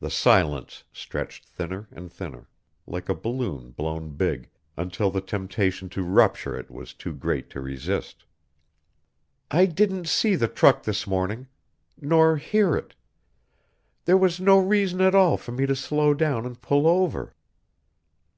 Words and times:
The 0.00 0.10
silence 0.10 0.84
stretched 0.92 1.46
thinner 1.46 1.88
and 1.90 2.12
thinner, 2.12 2.50
like 2.86 3.08
a 3.08 3.14
balloon 3.14 3.70
blown 3.70 4.10
big, 4.10 4.50
until 4.76 5.10
the 5.10 5.22
temptation 5.22 5.88
to 5.96 6.02
rupture 6.02 6.54
it 6.58 6.70
was 6.70 6.92
too 6.92 7.14
great 7.14 7.48
to 7.52 7.62
resist. 7.62 8.26
"I 9.50 9.64
didn't 9.64 10.08
see 10.08 10.36
the 10.36 10.46
truck 10.48 10.82
this 10.82 11.06
morning. 11.06 11.46
Nor 11.98 12.36
hear 12.36 12.76
it. 12.76 12.94
There 14.04 14.18
was 14.18 14.38
no 14.40 14.58
reason 14.58 15.00
at 15.00 15.14
all 15.14 15.38
for 15.38 15.52
me 15.52 15.64
to 15.64 15.74
slow 15.74 16.12
down 16.12 16.44
and 16.44 16.60
pull 16.60 16.86
over." 16.86 17.34